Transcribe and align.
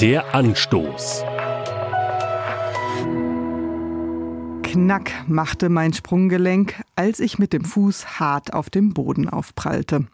Der 0.00 0.34
Anstoß. 0.34 1.24
Knack 4.62 5.12
machte 5.28 5.68
mein 5.68 5.92
Sprunggelenk, 5.92 6.82
als 6.96 7.20
ich 7.20 7.38
mit 7.38 7.52
dem 7.52 7.66
Fuß 7.66 8.18
hart 8.18 8.54
auf 8.54 8.70
dem 8.70 8.94
Boden 8.94 9.28
aufprallte. 9.28 10.06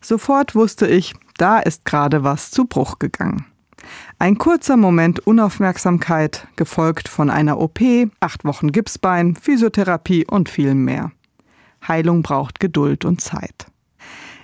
Sofort 0.00 0.56
wusste 0.56 0.88
ich, 0.88 1.14
da 1.36 1.60
ist 1.60 1.84
gerade 1.84 2.24
was 2.24 2.50
zu 2.50 2.64
Bruch 2.64 2.98
gegangen. 2.98 3.46
Ein 4.18 4.36
kurzer 4.36 4.76
Moment 4.76 5.20
Unaufmerksamkeit, 5.20 6.48
gefolgt 6.56 7.06
von 7.06 7.30
einer 7.30 7.60
OP, 7.60 7.78
acht 8.18 8.44
Wochen 8.44 8.72
Gipsbein, 8.72 9.36
Physiotherapie 9.36 10.26
und 10.26 10.48
viel 10.48 10.74
mehr. 10.74 11.12
Heilung 11.86 12.22
braucht 12.22 12.58
Geduld 12.58 13.04
und 13.04 13.20
Zeit. 13.20 13.68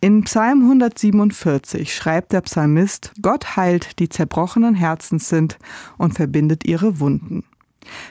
In 0.00 0.22
Psalm 0.22 0.62
147 0.62 1.92
schreibt 1.92 2.32
der 2.32 2.42
Psalmist, 2.42 3.12
Gott 3.20 3.56
heilt 3.56 3.98
die 3.98 4.08
zerbrochenen 4.08 4.76
Herzens 4.76 5.28
sind 5.28 5.58
und 5.96 6.14
verbindet 6.14 6.64
ihre 6.68 7.00
Wunden. 7.00 7.42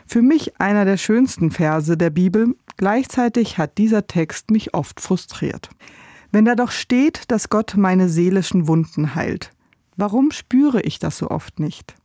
Für 0.06 0.22
mich 0.22 0.60
einer 0.60 0.84
der 0.84 0.98
schönsten 0.98 1.50
Verse 1.50 1.96
der 1.96 2.10
Bibel, 2.10 2.58
gleichzeitig 2.76 3.58
hat 3.58 3.78
dieser 3.78 4.06
Text 4.06 4.52
mich 4.52 4.74
oft 4.74 5.00
frustriert. 5.00 5.70
Wenn 6.30 6.44
da 6.44 6.56
doch 6.56 6.72
steht, 6.72 7.32
dass 7.32 7.48
Gott 7.48 7.76
meine 7.78 8.10
seelischen 8.10 8.68
Wunden 8.68 9.16
heilt, 9.16 9.52
warum 9.96 10.32
spüre 10.32 10.82
ich 10.82 11.00
das 11.00 11.18
so 11.18 11.30
oft 11.30 11.58
nicht? 11.58 11.96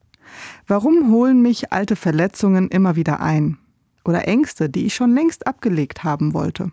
Warum 0.68 1.10
holen 1.10 1.42
mich 1.42 1.72
alte 1.72 1.96
Verletzungen 1.96 2.68
immer 2.68 2.94
wieder 2.94 3.18
ein? 3.18 3.58
Oder 4.04 4.28
Ängste, 4.28 4.70
die 4.70 4.86
ich 4.86 4.94
schon 4.94 5.12
längst 5.12 5.48
abgelegt 5.48 6.04
haben 6.04 6.34
wollte? 6.34 6.70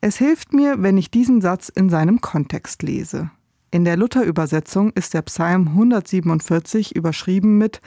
Es 0.00 0.18
hilft 0.18 0.52
mir, 0.52 0.82
wenn 0.82 0.98
ich 0.98 1.10
diesen 1.10 1.40
Satz 1.40 1.68
in 1.68 1.88
seinem 1.88 2.20
Kontext 2.20 2.82
lese. 2.82 3.30
In 3.70 3.84
der 3.84 3.96
Luther-Übersetzung 3.96 4.92
ist 4.92 5.14
der 5.14 5.22
Psalm 5.22 5.68
147 5.68 6.94
überschrieben 6.94 7.58
mit 7.58 7.80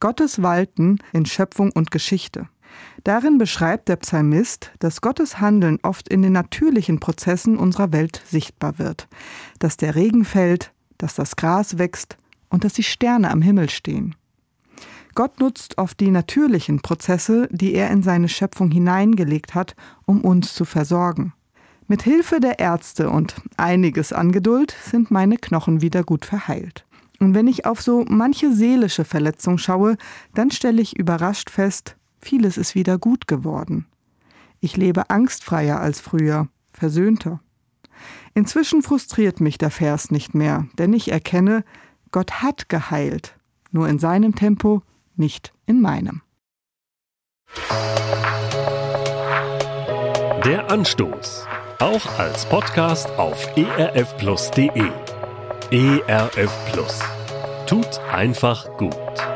Gottes 0.00 0.42
Walten 0.42 0.98
in 1.12 1.26
Schöpfung 1.26 1.72
und 1.72 1.90
Geschichte. 1.90 2.48
Darin 3.04 3.38
beschreibt 3.38 3.88
der 3.88 3.96
Psalmist, 3.96 4.72
dass 4.78 5.00
Gottes 5.00 5.40
Handeln 5.40 5.78
oft 5.82 6.08
in 6.08 6.22
den 6.22 6.32
natürlichen 6.32 7.00
Prozessen 7.00 7.56
unserer 7.56 7.92
Welt 7.92 8.22
sichtbar 8.26 8.78
wird, 8.78 9.08
dass 9.58 9.76
der 9.76 9.94
Regen 9.94 10.24
fällt, 10.24 10.72
dass 10.98 11.14
das 11.14 11.36
Gras 11.36 11.78
wächst 11.78 12.16
und 12.48 12.64
dass 12.64 12.74
die 12.74 12.82
Sterne 12.82 13.30
am 13.30 13.42
Himmel 13.42 13.70
stehen. 13.70 14.14
Gott 15.14 15.40
nutzt 15.40 15.78
oft 15.78 15.98
die 16.00 16.10
natürlichen 16.10 16.80
Prozesse, 16.80 17.48
die 17.50 17.74
er 17.74 17.90
in 17.90 18.02
seine 18.02 18.28
Schöpfung 18.28 18.70
hineingelegt 18.70 19.54
hat, 19.54 19.74
um 20.04 20.20
uns 20.22 20.54
zu 20.54 20.64
versorgen. 20.64 21.32
Mit 21.88 22.02
Hilfe 22.02 22.40
der 22.40 22.58
Ärzte 22.58 23.10
und 23.10 23.36
einiges 23.56 24.12
an 24.12 24.32
Geduld 24.32 24.74
sind 24.82 25.12
meine 25.12 25.36
Knochen 25.36 25.82
wieder 25.82 26.02
gut 26.02 26.24
verheilt. 26.24 26.84
Und 27.20 27.34
wenn 27.34 27.46
ich 27.46 27.64
auf 27.64 27.80
so 27.80 28.04
manche 28.08 28.52
seelische 28.52 29.04
Verletzung 29.04 29.56
schaue, 29.56 29.96
dann 30.34 30.50
stelle 30.50 30.82
ich 30.82 30.98
überrascht 30.98 31.48
fest, 31.48 31.96
vieles 32.20 32.56
ist 32.56 32.74
wieder 32.74 32.98
gut 32.98 33.28
geworden. 33.28 33.86
Ich 34.58 34.76
lebe 34.76 35.10
angstfreier 35.10 35.78
als 35.80 36.00
früher, 36.00 36.48
versöhnter. 36.72 37.40
Inzwischen 38.34 38.82
frustriert 38.82 39.40
mich 39.40 39.56
der 39.56 39.70
Vers 39.70 40.10
nicht 40.10 40.34
mehr, 40.34 40.66
denn 40.78 40.92
ich 40.92 41.12
erkenne, 41.12 41.64
Gott 42.10 42.42
hat 42.42 42.68
geheilt, 42.68 43.36
nur 43.70 43.88
in 43.88 44.00
seinem 44.00 44.34
Tempo, 44.34 44.82
nicht 45.14 45.54
in 45.66 45.80
meinem. 45.80 46.22
Der 50.44 50.68
Anstoß 50.68 51.46
auch 51.80 52.18
als 52.18 52.46
Podcast 52.46 53.10
auf 53.18 53.46
erfplus.de. 53.56 54.90
ERF 55.70 56.72
Plus. 56.72 57.00
Tut 57.66 58.00
einfach 58.12 58.68
gut. 58.76 59.35